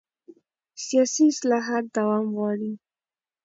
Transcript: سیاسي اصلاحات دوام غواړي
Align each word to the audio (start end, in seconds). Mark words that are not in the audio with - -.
سیاسي 0.85 1.23
اصلاحات 1.33 1.85
دوام 1.95 2.25
غواړي 2.35 2.71